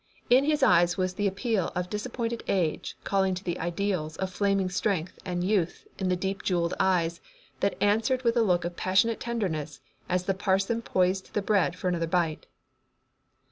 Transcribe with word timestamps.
In 0.31 0.45
his 0.45 0.63
eyes 0.63 0.97
was 0.97 1.13
the 1.13 1.27
appeal 1.27 1.71
of 1.75 1.87
disappointed 1.87 2.43
age 2.47 2.97
calling 3.03 3.35
to 3.35 3.43
the 3.43 3.59
ideals 3.59 4.17
of 4.17 4.31
flaming 4.33 4.67
strength 4.67 5.19
and 5.25 5.43
youth 5.43 5.85
in 5.99 6.09
the 6.09 6.15
deep 6.15 6.41
jeweled 6.41 6.73
eyes 6.79 7.21
that 7.59 7.77
answered 7.79 8.23
with 8.23 8.35
a 8.35 8.41
look 8.41 8.65
of 8.65 8.75
passionate 8.75 9.19
tenderness 9.19 9.79
as 10.09 10.23
the 10.23 10.33
parson 10.33 10.81
poised 10.81 11.35
the 11.35 11.41
bread 11.43 11.75
for 11.75 11.87
another 11.87 12.07
bite. 12.07 12.47